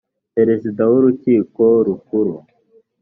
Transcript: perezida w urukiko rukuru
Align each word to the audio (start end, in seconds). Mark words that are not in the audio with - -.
perezida 0.35 0.81
w 0.91 0.93
urukiko 0.99 1.63
rukuru 1.85 2.35